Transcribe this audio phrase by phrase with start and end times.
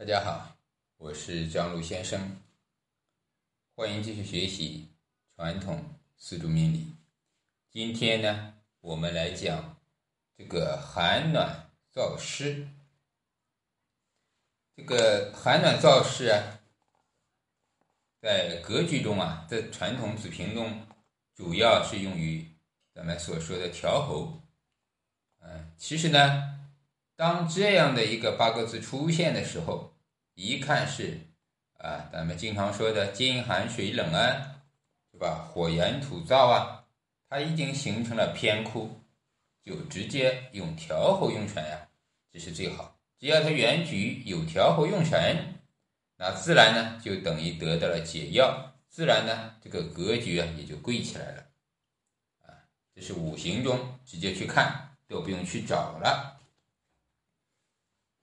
[0.00, 0.56] 大家好，
[0.96, 2.38] 我是张璐先生，
[3.74, 4.88] 欢迎继续学习
[5.36, 5.84] 传统
[6.16, 6.86] 四柱命理。
[7.70, 9.76] 今天呢，我们来讲
[10.38, 12.66] 这个寒暖燥湿。
[14.74, 16.58] 这个寒暖燥湿啊，
[18.22, 20.86] 在格局中啊，在传统子平中，
[21.34, 22.48] 主要是用于
[22.94, 24.40] 咱们所说的调候。
[25.40, 26.56] 嗯，其实呢。
[27.20, 29.92] 当这样的一个八个字出现的时候，
[30.36, 31.20] 一看是
[31.76, 34.62] 啊，咱们经常说的金寒水冷啊，
[35.12, 35.46] 是吧？
[35.52, 36.86] 火炎土燥啊，
[37.28, 39.02] 它已经形成了偏枯，
[39.62, 41.88] 就直接用调和用神呀，
[42.32, 42.96] 这是最好。
[43.18, 45.56] 只要它原局有调和用神，
[46.16, 51.44] 那自然呢就等于得到了解药，自然呢这个格局啊也就贵起来了
[52.46, 52.64] 啊。
[52.94, 56.39] 这是五行中直接去看，都不用去找了。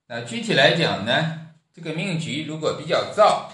[0.09, 3.49] 那具体来讲呢，这个命局如果比较燥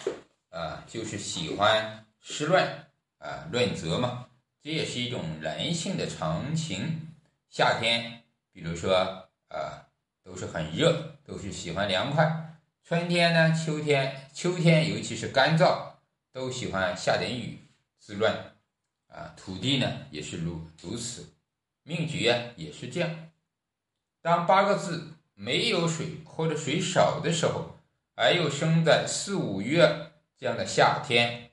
[0.51, 4.27] 啊，就是喜欢湿乱啊，润泽嘛，
[4.61, 7.07] 这也是一种人性的常情。
[7.49, 9.87] 夏天，比如说啊，
[10.23, 12.55] 都是很热，都是喜欢凉快。
[12.83, 15.93] 春天呢，秋天，秋天尤其是干燥，
[16.31, 17.57] 都喜欢下点雨
[17.97, 18.31] 滋润
[19.07, 19.33] 啊。
[19.35, 21.33] 土地呢也是如如此，
[21.81, 23.09] 命局啊也是这样。
[24.21, 25.13] 当八个字。
[25.43, 27.75] 没有水或者水少的时候，
[28.15, 31.51] 而又生在四五月这样的夏天，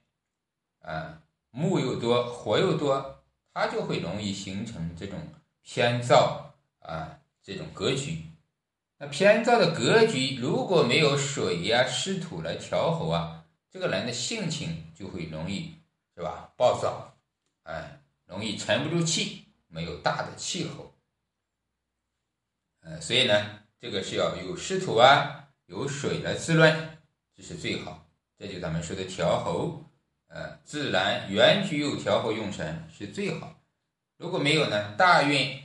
[0.79, 5.19] 啊，木又多，火又多，它就会容易形成这种
[5.63, 8.23] 偏燥啊这种格局。
[8.99, 15.75] 那偏燥的格局如果没有水呀、湿土来调和啊，这个人的性情就会容易
[16.15, 16.53] 是吧？
[16.57, 17.17] 暴躁，
[17.65, 20.95] 哎，容易沉不住气，没有大的气候。
[22.83, 23.60] 嗯，所以呢。
[23.81, 26.99] 这个是要有湿土啊，有水来滋润，
[27.35, 28.07] 这是最好。
[28.37, 29.83] 这就咱们说的调候，
[30.27, 33.59] 呃，自然原局有调候用神是最好。
[34.19, 35.59] 如果没有呢，大运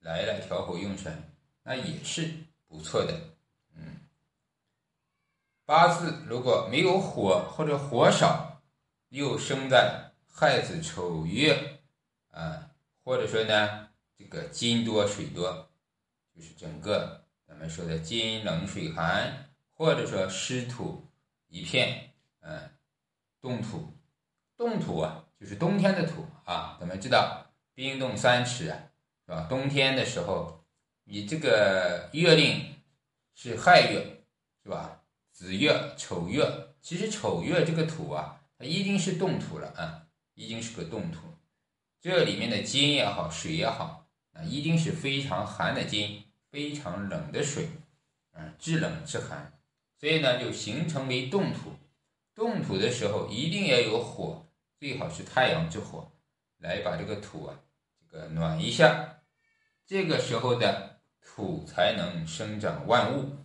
[0.00, 1.32] 来了调候用神，
[1.62, 2.34] 那也是
[2.68, 3.18] 不错的。
[3.74, 3.96] 嗯，
[5.64, 8.62] 八字如果没有火或者火少，
[9.08, 11.80] 又生在亥子丑月
[12.30, 12.72] 啊，
[13.02, 13.88] 或者说呢，
[14.18, 15.70] 这个金多水多，
[16.36, 17.23] 就是整个。
[17.54, 21.08] 咱们说的金冷水寒，或者说湿土
[21.46, 22.10] 一片，
[22.40, 22.68] 嗯，
[23.40, 23.96] 冻土，
[24.56, 26.76] 冻土啊，就是冬天的土啊。
[26.80, 28.90] 咱们知道冰冻三尺啊，
[29.24, 29.46] 是吧？
[29.48, 30.64] 冬天的时候，
[31.04, 32.74] 你这个月令
[33.36, 34.24] 是亥月，
[34.64, 35.02] 是吧？
[35.30, 41.20] 子月、丑月，其实丑月这个土啊，它一定是冻土了啊，一定是个冻土。
[42.00, 46.24] 这里面的金也好，水也好，啊，一定是非常寒的金。
[46.54, 47.68] 非常冷的水，
[48.34, 49.52] 嗯，制冷制寒，
[49.98, 51.72] 所以呢就形成为冻土。
[52.32, 54.46] 冻土的时候一定要有火，
[54.78, 56.12] 最好是太阳之火，
[56.58, 57.58] 来把这个土啊，
[57.98, 59.18] 这个暖一下。
[59.84, 63.36] 这个时候的土才能生长万物，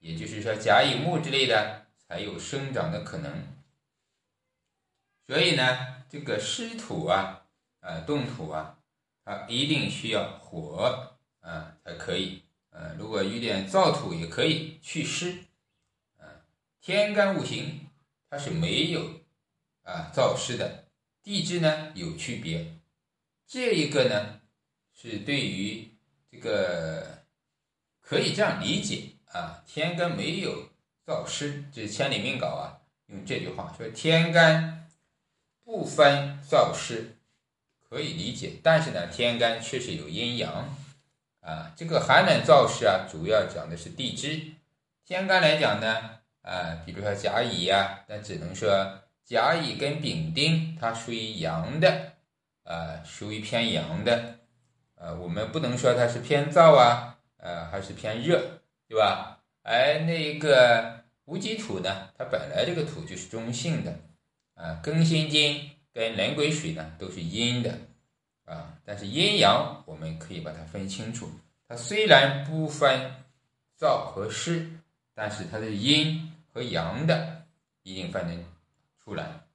[0.00, 3.32] 也就是说甲乙木之类的才有生长的可能。
[5.28, 7.46] 所以呢，这个湿土啊，
[7.78, 8.80] 啊，冻土啊，
[9.24, 12.42] 它一定需要火啊才可以。
[12.80, 15.36] 呃，如果有点燥土也可以祛湿，
[16.16, 16.46] 啊，
[16.80, 17.88] 天干五行
[18.30, 19.20] 它是没有
[19.82, 20.84] 啊燥湿的，
[21.20, 22.78] 地支呢有区别，
[23.48, 24.40] 这一个呢
[24.94, 25.88] 是对于
[26.30, 27.24] 这个
[28.00, 30.68] 可以这样理解啊，天干没有
[31.04, 34.88] 燥湿，这是千里命稿啊，用这句话说天干
[35.64, 37.16] 不分燥湿，
[37.88, 40.76] 可以理解，但是呢，天干确实有阴阳。
[41.48, 44.38] 啊，这个寒冷燥湿啊，主要讲的是地支。
[45.06, 52.12] 天干来讲呢，啊，比如说甲乙呀，那只能说甲乙跟丙丁，它属于阳的，
[52.64, 54.40] 啊，属于偏阳的，
[54.96, 59.40] 啊，我们不能说它是偏燥啊，呃，还是偏热，对吧？
[59.62, 63.98] 而那个无机土呢，它本来这个土就是中性的，
[64.52, 67.74] 啊，庚辛金跟壬癸水呢都是阴的。
[68.44, 71.30] 啊，但是阴阳我们可以把它分清楚。
[71.68, 73.12] 它虽然不分
[73.78, 74.70] 燥和湿，
[75.14, 77.46] 但是它的阴和阳的
[77.82, 78.34] 一定分得
[79.04, 79.46] 出来。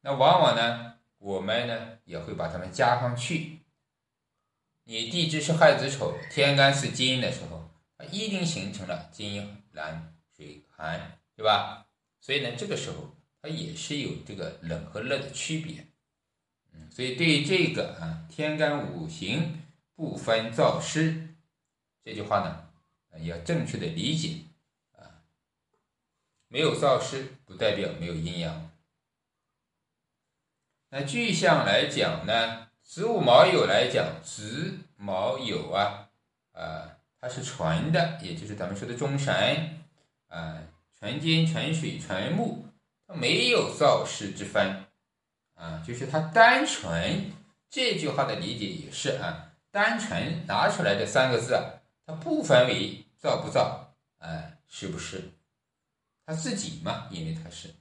[0.00, 3.58] 那往往呢，我们呢也会把它们加上去。
[4.84, 11.86] 你地支是亥子丑，天干是金的时候，它一定形成了金寒水寒，对吧？
[12.20, 15.86] 所以呢，这个时候它也是有这个冷和热的区别。
[16.72, 19.60] 嗯所以对于这个啊，天干五行
[19.94, 21.29] 不分燥湿
[22.02, 22.68] 这句话呢，
[23.24, 24.44] 要正确的理解
[24.92, 25.22] 啊。
[26.48, 28.70] 没有燥湿，不代表没有阴阳。
[30.88, 36.08] 那具象来讲呢，子午卯酉来讲，子卯酉啊，
[36.52, 39.80] 啊，它是纯的，也就是咱们说的中神
[40.26, 40.62] 啊，
[40.98, 42.66] 纯金、纯水、纯木，
[43.06, 44.86] 它没有燥湿之分
[45.54, 47.32] 啊，就是它单纯。
[47.68, 51.79] 这句话的理解也是啊，单纯拿出来的三个字啊，
[52.10, 53.86] 它不分为燥不燥，
[54.18, 55.30] 哎，是不是？
[56.26, 57.72] 它自己嘛，因为它是。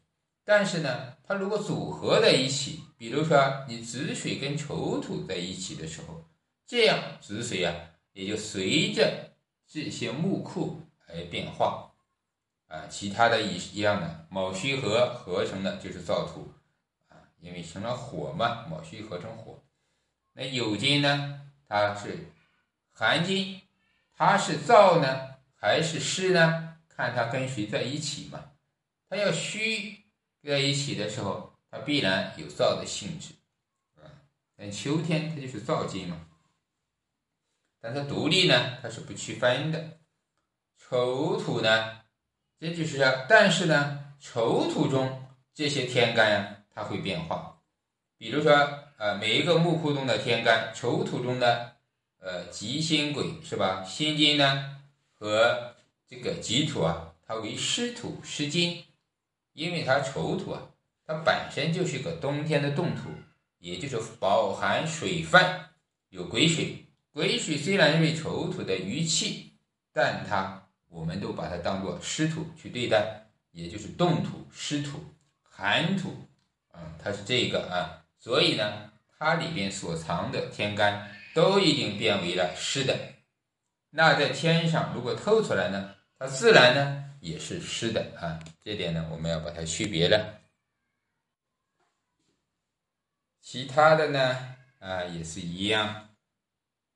[0.44, 6.24] 但是呢，它如果组合在一起，比如说你子水跟丑土在一起的时候，
[6.68, 7.74] 这样子水啊
[8.14, 9.32] 也就随着
[9.68, 11.92] 这些木库而变化
[12.68, 12.86] 啊。
[12.88, 16.52] 其他的一一样的卯戌合合成的就是燥土
[17.08, 19.60] 啊，因为成了火嘛，卯戌合成火。
[20.34, 22.32] 那酉金呢，它是
[22.92, 23.62] 寒金，
[24.20, 26.76] 它是燥呢还是湿呢？
[26.90, 28.52] 看它跟谁在一起嘛。
[29.10, 29.98] 它要虚。
[30.42, 33.34] 在一起的时候，它必然有燥的性质，
[33.98, 34.08] 啊，
[34.56, 36.28] 但秋天它就是燥金嘛。
[37.82, 40.00] 但它独立呢，它是不区分的。
[40.78, 42.00] 丑土呢，
[42.58, 47.62] 这就是，但是呢，丑土中这些天干呀，它会变化。
[48.18, 48.54] 比如说，
[48.98, 51.79] 呃，每一个木库中的天干，丑土中的，
[52.20, 53.84] 呃，吉星癸是吧？
[53.84, 54.78] 辛金呢
[55.14, 55.76] 和
[56.08, 58.84] 这个己土啊，它为湿土湿金。
[59.54, 60.62] 因为它丑土啊，
[61.06, 63.10] 它本身就是个冬天的冻土，
[63.58, 65.44] 也就是饱含水分，
[66.10, 66.86] 有癸水。
[67.12, 69.52] 癸水虽然是丑土的余气，
[69.92, 76.16] 但它我们都把它当做湿土去对待，也就是冻土、湿土、寒土
[76.72, 78.06] 啊，它是这个啊。
[78.18, 82.98] 所以呢，它里边所藏的天干都已经变为了湿的。
[83.92, 87.06] 那在天上如果透出来呢，它自然呢。
[87.22, 90.40] 也是湿的啊，这点呢，我们要把它区别了。
[93.42, 96.16] 其他的呢，啊，也是一样，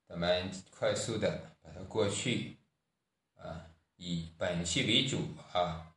[0.08, 2.56] 咱们快速的把它过去，
[3.36, 3.66] 啊，
[3.98, 5.92] 以本系为主啊。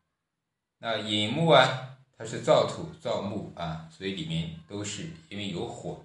[0.79, 6.05] 那寅木啊，它是燥土燥木啊，所以里面都是因为有火。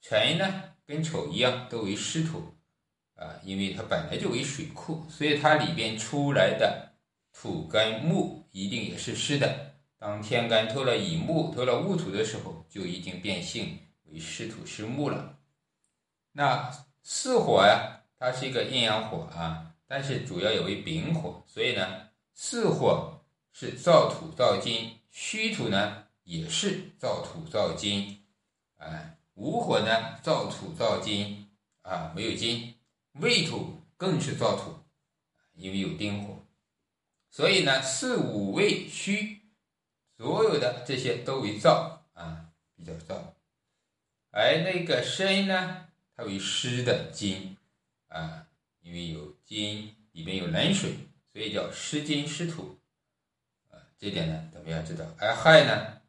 [0.00, 2.54] 辰呢，跟丑一样，都为湿土
[3.14, 6.90] 啊，因为它本来就为水库，所以它里边出来的。
[7.34, 9.72] 土跟木一定也是湿的。
[9.98, 15.38] 当天干透了乙木，透了戊土的时候，就已经变性为湿土湿木了。
[16.32, 16.70] 那
[17.02, 28.24] 巳火呀，它是一个阴阳火啊，但是主要也为丙火，所以呢，巳火是燥土燥金，戌土呢也是燥土燥金，
[28.76, 31.48] 哎，午火呢燥土燥金
[31.80, 32.76] 啊，没有金，
[33.14, 34.78] 未土更是燥土，
[35.54, 36.46] 因为有丁火。
[37.28, 39.40] 所以呢，四五未虚，
[40.16, 43.20] 所有的这些都为燥啊，比较燥。
[44.30, 47.56] 而那个申呢，它为湿的金
[48.06, 48.46] 啊，
[48.80, 50.94] 因为有金里面有冷水，
[51.32, 52.78] 所以叫湿金湿土
[53.72, 53.90] 啊。
[53.98, 55.04] 这点呢，咱们要知道。
[55.18, 56.00] 而亥呢，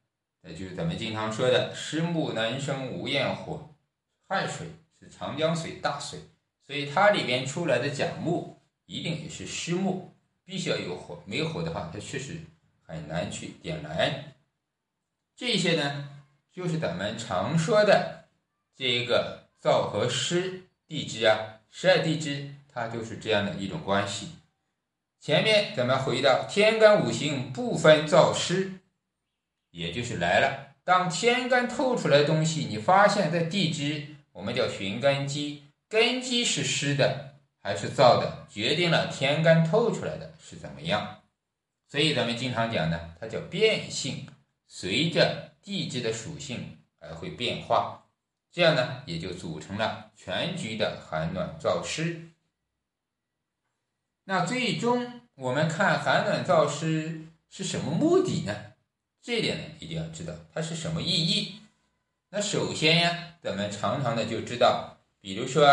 [0.45, 3.73] 那就是咱们经常说的湿木能生无焰火，
[4.27, 4.67] 亥水
[4.99, 6.19] 是长江水大水，
[6.67, 10.13] 所以它里边出来的甲木一定也是湿木。
[10.45, 12.37] 必须要有火，没有火的话，它确实
[12.85, 14.33] 很难去点燃。
[15.37, 16.09] 这些呢，
[16.51, 18.25] 就是咱们常说的
[18.75, 24.33] 这一个燥和湿地支啊，十二地支它就是这样的一种关系。
[25.21, 28.73] 前面咱们回到天干五行不分燥湿，
[29.73, 30.75] 也就是来了。
[30.83, 37.31] 当天干透出来的东西，你发现在地支，我们叫寻根基，根基是湿的。
[37.65, 41.21] 还是燥的，决定了天干透出来的是怎么样。
[41.87, 44.27] 所以咱们经常讲呢，它叫变性，
[44.67, 48.03] 随着地支的属性而会变化。
[48.51, 52.31] 这样呢，也就组成了全局的寒暖燥湿。
[54.25, 58.72] 那最终我们看寒暖燥湿是什么目的呢？
[59.23, 61.55] 这点呢，一定要知道它是什么意义。
[62.29, 65.65] 那首先呀，咱们常常的就知道，比如说，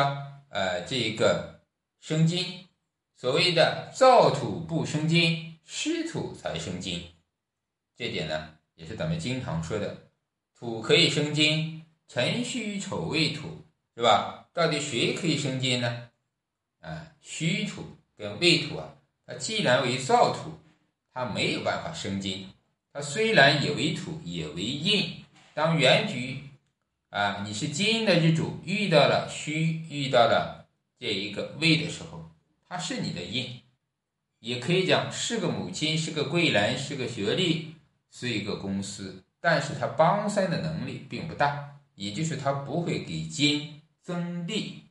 [0.48, 1.60] 呃，这个。
[2.02, 2.66] 生金，
[3.14, 7.10] 所谓的燥土不生金，湿土才生金。
[7.94, 10.08] 这点呢，也是咱们经常说的，
[10.58, 14.48] 土可以生金，辰戌丑未土，是吧？
[14.54, 16.08] 到底谁可以生金呢？
[16.80, 17.84] 啊，戌土
[18.16, 18.94] 跟未土啊，
[19.26, 20.58] 它既然为燥土，
[21.12, 22.48] 它没有办法生金。
[22.92, 25.24] 它虽然也为土，也为印。
[25.54, 26.44] 当原局
[27.10, 30.60] 啊，你是金的日主，遇到了戌，遇到了。
[30.98, 32.30] 这一个位的时候，
[32.68, 33.62] 它是你的印，
[34.40, 37.74] 也可以讲是个母亲，是个贵人，是个学历，
[38.10, 44.82] 是一个公司，但是它帮身的能力并不大，也就是它不会给金增力，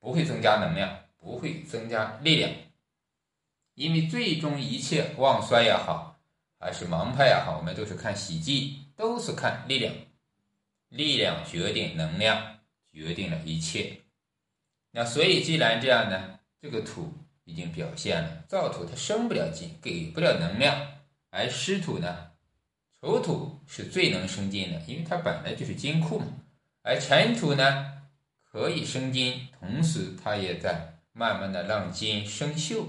[0.00, 2.50] 不会增加能量，不会增加力量，
[3.74, 6.13] 因为最终一切旺衰也好，
[6.64, 9.94] 还是盲派也好，我们都是看喜忌，都是看力量，
[10.88, 14.00] 力量决定能量，决定了一切。
[14.92, 17.12] 那所以既然这样呢，这个土。
[17.46, 20.74] 已经表现了，燥土它生不了金，给不了能量，
[21.28, 22.30] 而湿土呢，
[22.98, 26.26] 丑土是最能生金的，因为它本来就是金库嘛。
[26.80, 28.00] 而尘土呢，
[28.50, 32.86] 可以生金，同时它也在慢慢的让金生锈。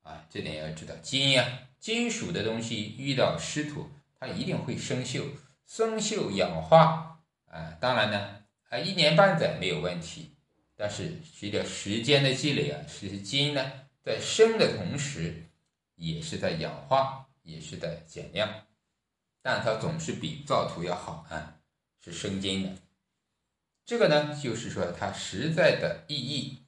[0.00, 1.44] 啊，这点要知道，金呀，
[1.84, 5.22] 金属的东西遇到湿土，它一定会生锈，
[5.66, 7.20] 生锈氧化。
[7.44, 10.34] 啊，当然呢，啊，一年半载没有问题。
[10.74, 13.70] 但是随着时间的积累啊，其实金呢
[14.02, 15.44] 在生的同时，
[15.96, 18.48] 也是在氧化，也是在减量，
[19.42, 21.56] 但它总是比造土要好啊，
[22.02, 22.70] 是生金的。
[23.84, 26.60] 这个呢，就是说它实在的意义。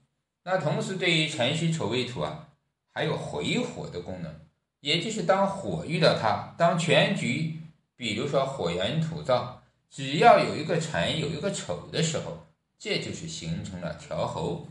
[0.43, 2.51] 那同时对于辰戌丑未土啊，
[2.93, 4.46] 还有回火的功能，
[4.87, 7.57] 也就是当火遇到它，当全局，
[7.97, 9.57] 比如说火元土燥，
[9.91, 12.47] 只要有一个辰，有一个丑的时候。
[12.79, 14.69] 这就是形成了调候，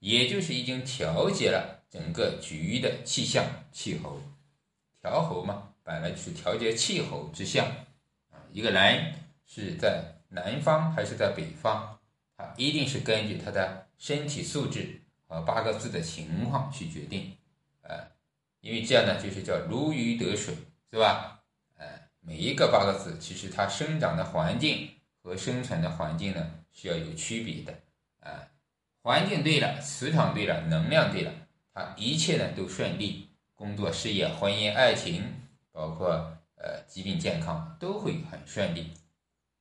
[0.00, 3.42] 也就是已经调节了整个局的气象
[3.72, 4.20] 气候。
[5.00, 7.66] 调候嘛，本来就是调节气候之象
[8.30, 8.36] 啊。
[8.52, 9.14] 一个人
[9.46, 11.98] 是在南方还是在北方，
[12.36, 17.32] 他一定是根据他的身体素质和八个字的情况去决定。
[17.82, 18.06] 呃，
[18.60, 20.54] 因为这样呢，就是叫如鱼得水，
[20.90, 21.42] 是吧？
[21.76, 21.86] 呃，
[22.20, 24.88] 每一个八个字，其实它生长的环境
[25.22, 26.54] 和生存的环境呢。
[26.72, 27.74] 是要有区别的
[28.20, 28.46] 啊，
[29.02, 31.32] 环境对了，磁场对了，能量对了，
[31.74, 35.24] 它一切呢都顺利，工作、事业、婚姻、爱情，
[35.72, 38.94] 包括呃疾病、健康都会很顺利。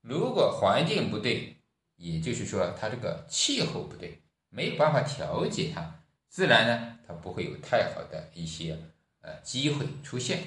[0.01, 1.57] 如果环境不对，
[1.95, 8.79] 也就是说它这个气候不对，没有办法调节它，自然呢它不会有太好的一些
[9.19, 10.39] 呃机会出现。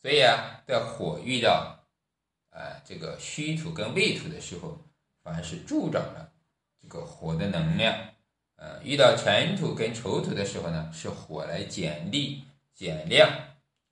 [0.00, 1.78] 所以啊，在火遇到。
[2.54, 4.78] 啊，这个虚土跟未土的时候，
[5.22, 6.30] 反是助长了
[6.78, 8.10] 这个火的能量。
[8.56, 12.44] 呃，遇到尘土跟丑土的时候呢，是火来减力
[12.74, 13.26] 减量，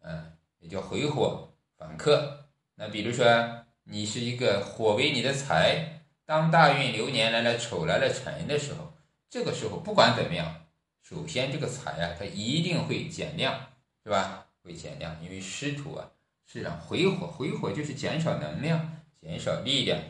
[0.02, 2.50] 嗯，也叫回火反克。
[2.74, 8.92] 那比如说，你是一个火为你的财，当大运流年来了丑来了辰的时候，
[9.30, 10.66] 这个时候不管怎么样，
[11.02, 13.68] 首先这个财啊，它一定会减量，
[14.04, 14.48] 是吧？
[14.62, 16.10] 会减量，因为湿土啊。
[16.52, 20.02] 是让回火，回火就是减少能量，减少力量。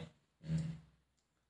[0.42, 0.78] 嗯，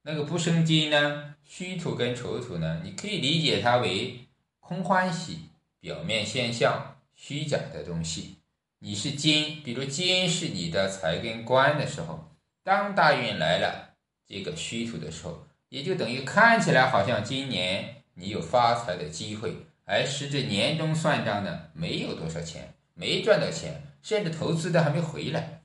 [0.02, 4.26] 那个不生金呢，虚土跟丑土呢，你可以理解它为
[4.58, 5.42] 空欢喜，
[5.78, 8.38] 表面现象，虚假的东西。
[8.80, 12.28] 你是金，比如金是你的财跟官的时候，
[12.64, 13.94] 当大运来了
[14.26, 23.86] 这个虚土的时候，也就等于看起来好像今年你有发财的机会，而实质年终算账呢，没有多少钱，没赚到钱。
[24.02, 25.60] 甚至投资的还没回来，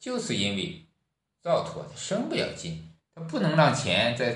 [0.00, 0.86] 就是因为
[1.42, 4.32] 造土它生不了金，它不能让钱在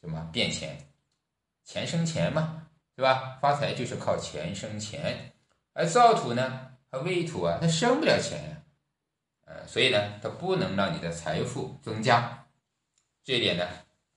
[0.00, 0.78] 什么变钱，
[1.62, 3.38] 钱生钱嘛，是吧？
[3.42, 5.34] 发财就是靠钱生钱，
[5.74, 8.64] 而造土呢和未土啊，它生不了钱，
[9.44, 12.46] 呃，所以呢，它不能让你的财富增加。
[13.22, 13.68] 这一点呢，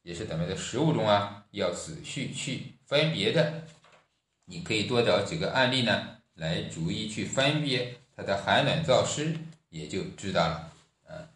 [0.07, 3.65] 也是咱们在实物中啊要仔细去分别的。
[4.45, 7.93] 你可以多找几个案例呢，来逐一去分别。
[8.15, 9.37] 它的寒暖燥湿
[9.67, 10.71] 也就知道了，
[11.09, 11.27] 嗯，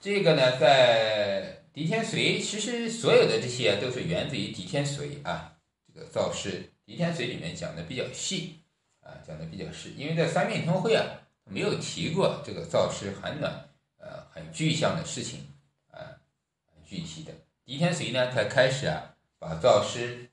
[0.00, 5.58] 这个呢，在狄天髓，其实所有的这些都是源自于狄天髓啊。
[5.92, 8.60] 这个燥湿，狄天髓里面讲的比较细
[9.00, 11.04] 啊，讲的比较细，因为在三面通会啊，
[11.50, 15.40] 没有提过这个燥湿寒暖，呃，很具象的事情
[15.90, 16.14] 啊，
[16.72, 17.32] 很具体的。
[17.68, 20.30] 狄天髓呢，才开始啊，把燥湿，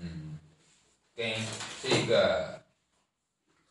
[0.00, 0.38] 嗯，
[1.14, 1.30] 跟
[1.82, 2.62] 这个。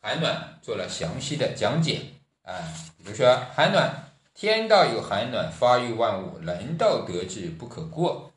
[0.00, 2.02] 寒暖做了详细的讲解
[2.42, 2.54] 啊，
[2.96, 8.32] 比如说寒暖，天道有寒暖，发育万物，人道得志不可过。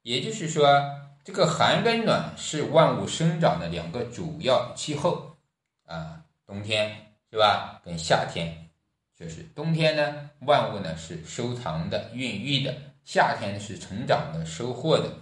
[0.00, 0.82] 也就是说，
[1.22, 5.36] 这个寒跟暖是万物生长的两个主要气候
[5.84, 6.22] 啊。
[6.46, 7.82] 冬天是吧？
[7.84, 8.70] 跟夏天，
[9.14, 12.72] 就是冬天呢，万物呢是收藏的、孕育的；
[13.04, 15.18] 夏天是成长的、收获的。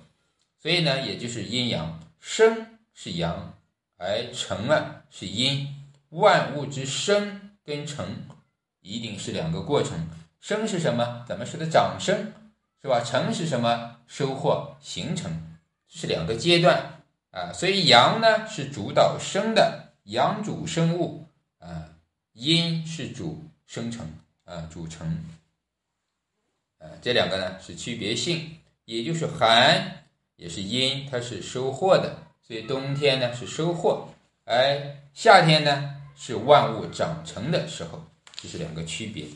[0.60, 3.54] 所以呢，也就是阴阳，生是阳，
[3.96, 5.74] 而成啊是阴。
[6.10, 8.24] 万物之生跟成，
[8.80, 10.08] 一定是两个过程。
[10.40, 11.24] 生是什么？
[11.28, 12.32] 咱们说的长生，
[12.80, 13.00] 是吧？
[13.00, 13.96] 成是什么？
[14.06, 17.02] 收获形成，是两个阶段。
[17.30, 21.90] 啊，所以阳呢是主导生的，阳主生物啊，
[22.32, 24.10] 阴是主生成
[24.44, 25.24] 啊，主成。
[26.78, 30.04] 啊，这两个呢是区别性，也就是寒
[30.36, 34.08] 也是阴，它是收获的，所以冬天呢是收获，
[34.44, 38.06] 而夏天呢是万物长成的时候，
[38.36, 39.26] 这是两个区别。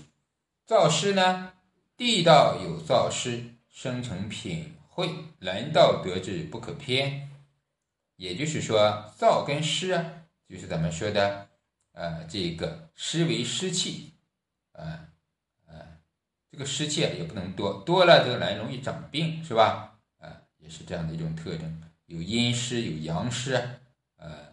[0.66, 1.52] 燥湿呢，
[1.96, 7.28] 地道有燥湿，生成品会，人道得之不可偏。
[8.16, 10.04] 也就是说，燥跟湿啊，
[10.48, 11.48] 就是咱们说的，
[11.92, 14.12] 呃，这个湿为湿气，
[14.72, 15.08] 啊。
[16.52, 19.94] 这个湿气也不能多，多了这个人容易长病，是吧？
[20.18, 20.28] 啊，
[20.58, 21.82] 也是这样的一种特征。
[22.04, 23.80] 有阴湿，有阳湿，
[24.18, 24.52] 呃，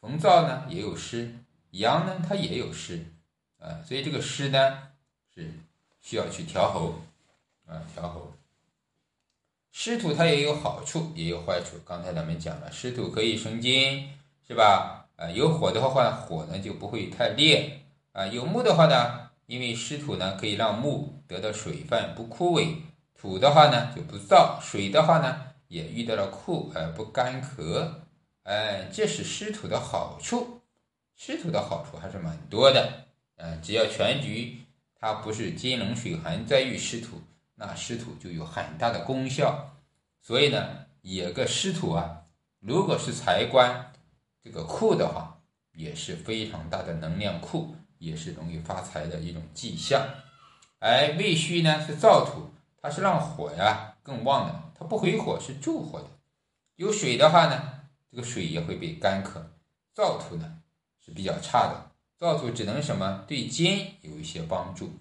[0.00, 1.32] 风燥呢也有湿，
[1.70, 3.06] 阳呢它也有湿，
[3.60, 4.88] 啊，所以这个湿呢
[5.32, 5.48] 是
[6.00, 6.96] 需要去调候，
[7.66, 8.32] 啊，调候。
[9.70, 11.76] 湿土它也有好处，也有坏处。
[11.86, 14.08] 刚才咱们讲了，湿土可以生金，
[14.44, 15.08] 是吧？
[15.14, 19.27] 啊，有火的话，火呢就不会太烈，啊，有木的话呢。
[19.48, 22.82] 因为湿土呢，可以让木得到水分，不枯萎；
[23.18, 27.90] 土的话呢，就不燥；水的话呢，也遇到了酷而不干涸。
[28.42, 30.60] 哎，这是湿土的好处。
[31.16, 33.06] 湿土的好处还是蛮多的。
[33.36, 34.60] 嗯，只要全局
[35.00, 37.22] 它不是金冷水寒灾遇湿土，
[37.54, 39.74] 那湿土就有很大的功效。
[40.20, 42.24] 所以呢，有个湿土啊，
[42.60, 43.92] 如果是财官
[44.44, 45.40] 这个库的话，
[45.72, 47.74] 也是非常大的能量库。
[47.98, 50.02] 也是容易发财的一种迹象，
[50.78, 52.50] 而未戌呢是燥土，
[52.80, 56.06] 它是让火呀更旺的，它不回火是助火的。
[56.76, 59.50] 有水的话呢，这个水也会被干渴。
[59.94, 60.58] 燥土呢
[61.04, 64.92] 是比较差的，燥土只能什么对金有一些帮助，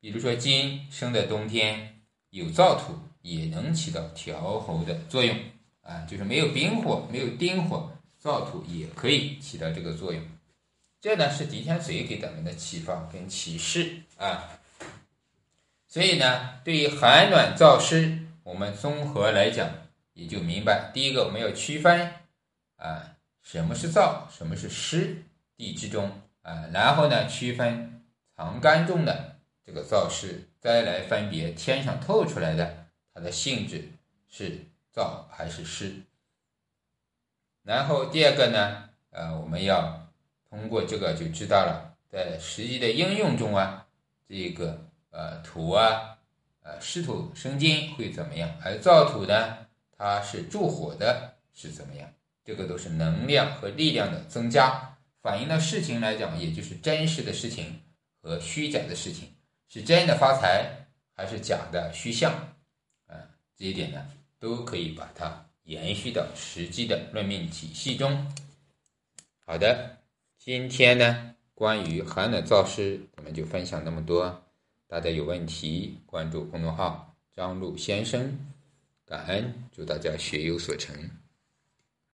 [0.00, 2.00] 比如说金生在冬天，
[2.30, 5.36] 有燥土也能起到调候的作用
[5.82, 7.90] 啊，就是没有丙火，没有丁火，
[8.22, 10.22] 燥土也可以起到这个作用。
[11.00, 14.58] 这呢是狄天水给咱们的启发跟启示啊，
[15.86, 19.70] 所以呢，对于寒暖燥湿，我们综合来讲，
[20.14, 22.12] 也就明白，第一个我们要区分
[22.78, 25.22] 啊，什么是燥，什么是湿，
[25.56, 28.02] 地之中啊，然后呢，区分
[28.36, 33.88] 藏干重的这个燥湿，再来分别天上透出来的它的性质
[34.28, 35.94] 是燥还是湿。
[37.62, 39.97] 然后第二个呢，呃，我们要。
[40.50, 43.86] 通过这个就知道了，在实际的应用中啊，
[44.26, 46.16] 这个呃土啊，
[46.62, 48.50] 呃湿土生金会怎么样？
[48.64, 52.10] 而燥土呢，它是助火的，是怎么样？
[52.44, 57.82] 这个都是能量和力量的增加，反映的事情来讲，也就是真实的事情
[58.22, 59.34] 和虚假的事情，
[59.68, 62.32] 是真的发财还是假的虚象？
[63.06, 63.20] 啊，
[63.54, 64.06] 这一点呢，
[64.38, 68.32] 都可以把它延续到实际的论命体系中。
[69.44, 69.97] 好的。
[70.50, 74.44] 今天呢，关于寒冷燥湿，我们就分享那么多。
[74.86, 78.38] 大家有问题，关注公众号张璐先生。
[79.04, 81.10] 感恩，祝大家学有所成。